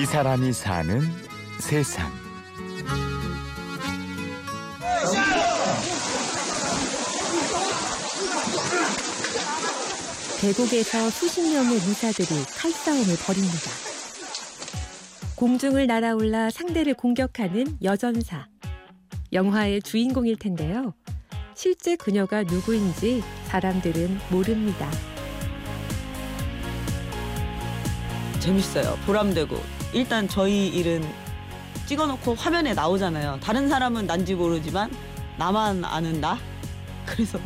[0.00, 1.02] 이 사람이 사는
[1.58, 2.10] 세상.
[10.40, 13.70] 계곡에서 수십 명의 무사들이 칼싸움을 벌입니다.
[15.36, 18.46] 공중을 날아올라 상대를 공격하는 여전사.
[19.34, 20.94] 영화의 주인공일 텐데요.
[21.54, 24.90] 실제 그녀가 누구인지 사람들은 모릅니다.
[28.38, 28.96] 재밌어요.
[29.04, 29.79] 보람되고.
[29.92, 31.02] 일단 저희 일은
[31.86, 33.40] 찍어놓고 화면에 나오잖아요.
[33.42, 34.90] 다른 사람은 난지 모르지만
[35.36, 36.38] 나만 아는 나.
[37.04, 37.38] 그래서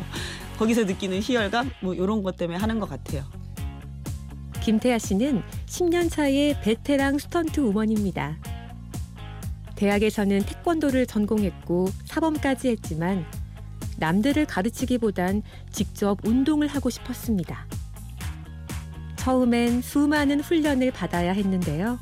[0.57, 3.23] 거기서 느끼는 희열감 뭐 이런 것 때문에 하는 것 같아요.
[4.61, 8.37] 김태아 씨는 10년 차의 베테랑 스턴트 우먼입니다.
[9.75, 13.25] 대학에서는 태권도를 전공했고 사범까지 했지만
[13.97, 15.41] 남들을 가르치기보단
[15.71, 17.65] 직접 운동을 하고 싶었습니다.
[19.17, 21.99] 처음엔 수많은 훈련을 받아야 했는데요.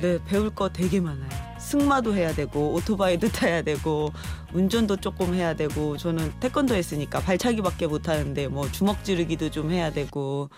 [0.00, 1.28] 네, 배울 거 되게 많아요.
[1.58, 4.10] 승마도 해야 되고 오토바이도 타야 되고
[4.52, 9.92] 운전도 조금 해야 되고 저는 태권도 했으니까 발차기밖에 못 하는데 뭐 주먹 지르기도 좀 해야
[9.92, 10.48] 되고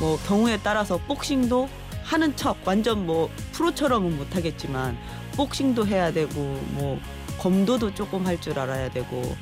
[0.00, 1.68] 뭐 경우에 따라서 복싱도
[2.02, 4.98] 하는 척 완전 뭐 프로처럼은 못 하겠지만
[5.36, 6.32] 복싱도 해야 되고
[6.72, 6.98] 뭐
[7.38, 9.36] 검도도 조금 할 줄 알아야 되고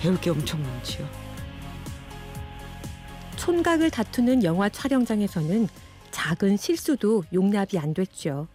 [0.00, 1.08] 배울 게 엄청 많지요.
[3.36, 5.68] 촌각을 다투는 영화 촬영장에서는
[6.10, 8.48] 작은 실수도 용납이 안 됐죠.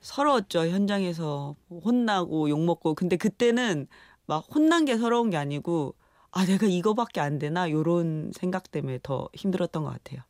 [0.00, 0.66] 서러웠죠.
[0.68, 2.94] 현장에서 혼나고 욕 먹고.
[2.94, 3.88] 근데 그때는
[4.26, 5.94] 막 혼난 게 서러운 게 아니고
[6.30, 7.70] 아 내가 이거밖에 안 되나?
[7.70, 10.22] 요런 생각 때문에 더 힘들었던 것 같아요.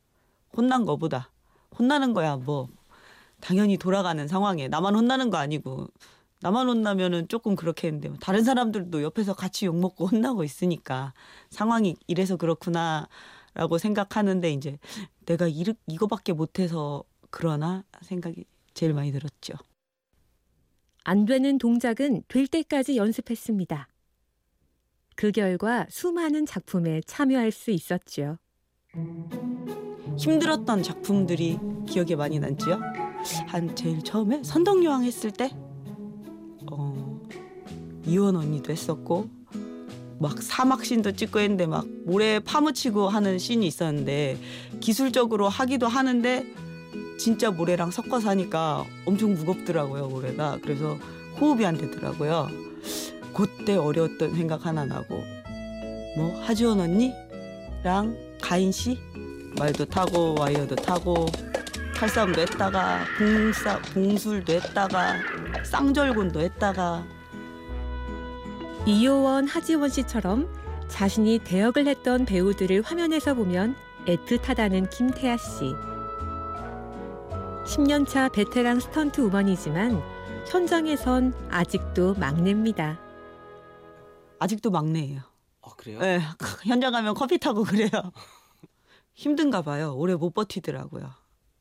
[0.57, 1.31] 혼난 거보다.
[1.79, 2.69] 혼나는 거야 뭐.
[3.41, 4.69] 당연히 돌아가는 상황에.
[4.69, 5.89] 나만 혼나는 거 아니고.
[6.41, 11.13] 나만 혼나면은 조금 그렇게 했는데 다른 사람들도 옆에서 같이 욕 먹고 혼나고 있으니까
[11.51, 13.09] 상황이 이래서 그렇구나
[13.57, 14.79] 라고 생각하는데 이제
[15.25, 19.55] 내가 이, 이거밖에 못해서 그러나 생각이 제일 많이 들었죠.
[21.05, 23.89] 안 되는 동작은 될 때까지 연습했습니다.
[25.15, 28.37] 그 결과 수많은 작품에 참여할 수 있었죠.
[30.19, 31.59] 힘들었던 작품들이
[31.89, 32.79] 기억에 많이 남지요.
[33.47, 35.51] 한 제일 처음에 선덕여왕 했을 때
[36.71, 37.23] 어,
[38.05, 39.36] 이원 언니도 했었고
[40.19, 44.39] 막 사막신도 찍고 했는데 막 모래 파묻히고 하는 씬이 있었는데
[44.81, 46.47] 기술적으로 하기도 하는데
[47.19, 50.59] 진짜 모래랑 섞어서 하니까 엄청 무겁더라고요 모래가.
[50.63, 50.99] 그래서
[51.41, 52.49] 호흡이 안 되더라고요.
[53.35, 55.23] 그때 어려웠던 생각 하나 나고
[56.17, 58.99] 뭐 하지원 언니랑 가인 씨?
[59.59, 61.27] 말도 타고 와이어도 타고
[61.95, 65.17] 칼싸움도 했다가 공사 공술도 했다가
[65.65, 67.05] 쌍절곤도 했다가
[68.87, 70.49] 이효원 하지원 씨처럼
[70.87, 73.75] 자신이 대역을 했던 배우들을 화면에서 보면
[74.07, 75.75] 애틋하다는 김태아 씨.
[77.67, 80.01] 10년차 베테랑 스턴트 우먼이지만
[80.49, 83.01] 현장에선 아직도 막내입니다.
[84.39, 85.23] 아직도 막내예요.
[85.63, 85.99] 아 그래요?
[85.99, 86.21] 네,
[86.65, 87.91] 현장 가면 커피 타고 그래요.
[89.15, 89.97] 힘든가 봐요.
[89.97, 91.11] 오래 못 버티더라고요.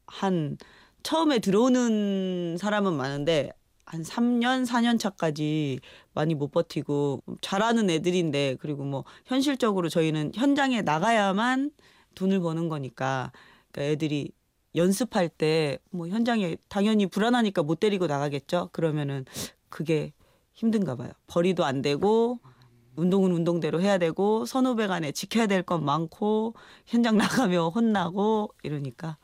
[0.06, 0.58] 한
[1.02, 3.52] 처음에 들어오는 사람은 많은데
[3.86, 5.80] 한 3년, 4년 차까지
[6.14, 11.72] 많이 못 버티고 잘하는 애들인데 그리고 뭐 현실적으로 저희는 현장에 나가야만
[12.16, 13.32] 돈을 버는 거니까
[13.72, 14.32] 그러니까 애들이
[14.76, 18.70] 연습할 때 뭐 현장에 당연히 불안하니까 못 데리고 나가겠죠.
[18.74, 19.26] 그러면은
[19.70, 20.14] 그게
[20.54, 21.12] 힘든가 봐요.
[21.28, 22.40] 벌이도 안 되고
[22.96, 29.18] 운동은 운동대로 해야 되고 선후배 간에 지켜야 될 건 많고 현장 나가면 혼나고 이러니까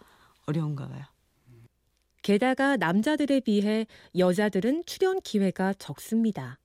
[0.47, 1.03] 어려운가 봐요.
[2.22, 3.88] 게다가 남자들에 비해
[4.18, 6.59] 여자들은 출연 기회가 적습니다.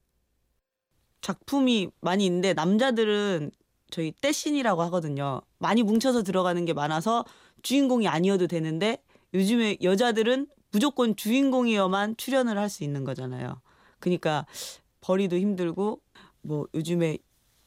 [1.23, 3.51] 작품이 많이 있는데 남자들은
[3.91, 5.41] 저희 떼신이라고 하거든요.
[5.59, 7.25] 많이 뭉쳐서 들어가는 게 많아서
[7.63, 9.03] 주인공이 아니어도 되는데
[9.35, 13.61] 요즘에 여자들은 무조건 주인공이어만 출연을 할 수 있는 거잖아요.
[13.99, 14.47] 그러니까
[15.01, 16.01] 벌이도 힘들고
[16.43, 17.19] 뭐 요즘에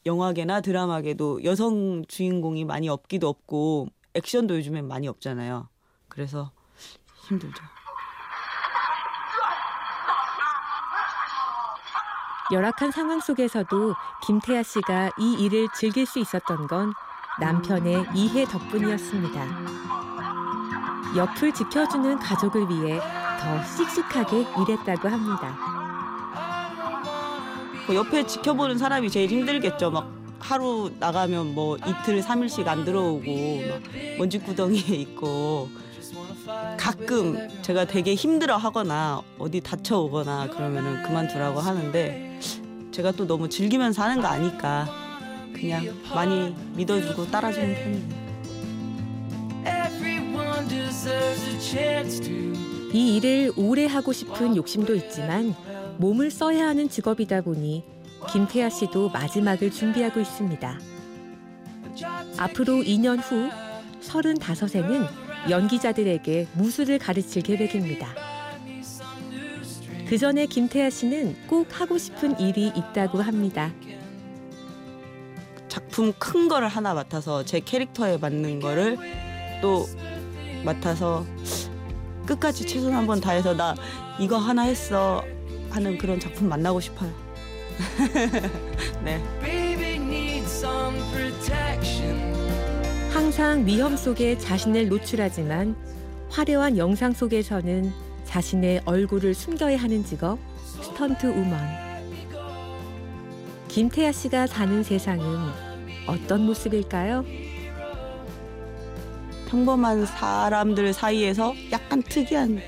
[0.06, 5.68] 영화계나 드라마계도 여성 주인공이 많이 없기도 없고 액션도 요즘엔 많이 없잖아요.
[6.08, 6.52] 그래서
[7.28, 7.62] 힘들죠.
[12.52, 16.92] 열악한 상황 속에서도 김태아 씨가 이 일을 즐길 수 있었던 건
[17.38, 19.46] 남편의 이해 덕분이었습니다.
[21.16, 23.00] 옆을 지켜주는 가족을 위해
[23.40, 25.56] 더 씩씩하게 일했다고 합니다.
[27.86, 29.90] 그 옆에 지켜보는 사람이 제일 힘들겠죠.
[29.90, 30.10] 막
[30.40, 33.24] 하루 나가면 뭐 이틀 삼일씩 안 들어오고
[33.68, 33.80] 막
[34.18, 35.68] 먼지 구덩이에 있고
[36.76, 42.29] 가끔 제가 되게 힘들어 하거나 어디 다쳐 오거나 그러면은 그만두라고 하는데
[42.90, 44.88] 제가 또 너무 즐기면서 하는 거 아니까
[45.52, 45.84] 그냥
[46.14, 48.20] 많이 믿어주고 따라주는 편이에요.
[52.92, 55.54] 이 일을 오래 하고 싶은 욕심도 있지만
[55.98, 57.84] 몸을 써야 하는 직업이다 보니
[58.32, 60.78] 김태아 씨도 마지막을 준비하고 있습니다.
[62.38, 63.48] 앞으로 2년 후
[64.02, 65.06] 35세는
[65.50, 68.08] 연기자들에게 무술을 가르칠 계획입니다.
[70.10, 73.72] 그 전에 김태아 씨는 꼭 하고 싶은 일이 있다고 합니다.
[75.68, 78.98] 작품 큰 거를 하나 맡아서 제 캐릭터에 맞는 거를
[79.62, 79.86] 또
[80.64, 81.24] 맡아서
[82.26, 83.76] 끝까지 최선 한번 다해서 나
[84.18, 85.24] 이거 하나 했어
[85.70, 87.12] 하는 그런 작품 만나고 싶어요.
[89.04, 89.22] 네.
[93.12, 95.76] 항상 위험 속에 자신을 노출하지만
[96.30, 101.58] 화려한 영상 속에서는 자신의 얼굴을 숨겨야 하는 직업 스턴트 우먼.
[103.66, 105.50] 김태아 씨가 사는 세상은
[106.06, 107.24] 어떤 모습일까요?
[109.48, 112.60] 평범한 사람들 사이에서 약간 특이한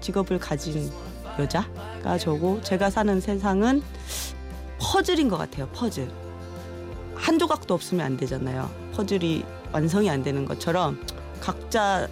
[0.00, 0.90] 직업을 가진
[1.38, 3.82] 여자가 저고 제가 사는 세상은
[4.78, 5.68] 퍼즐인 것 같아요.
[5.68, 6.10] 퍼즐.
[7.14, 8.70] 한 조각도 없으면 안 되잖아요.
[8.92, 9.42] 퍼즐이
[9.72, 11.00] 완성이 안 되는 것처럼
[11.40, 12.06] 각자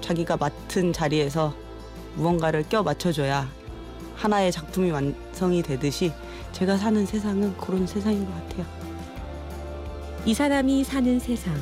[0.00, 1.67] 자기가 맡은 자리에서
[2.14, 3.48] 무언가를 껴 맞춰줘야
[4.16, 6.12] 하나의 작품이 완성이 되듯이
[6.52, 8.66] 제가 사는 세상은 그런 세상인 것 같아요.
[10.24, 11.54] 이 사람이 사는 세상.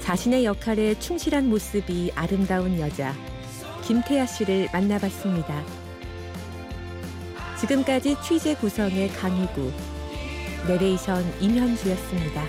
[0.00, 3.14] 자신의 역할에 충실한 모습이 아름다운 여자
[3.82, 5.64] 김태아 씨를 만나봤습니다.
[7.60, 9.72] 지금까지 취재 구성의 강희구,
[10.68, 12.44] 내레이션 임현주였습니다.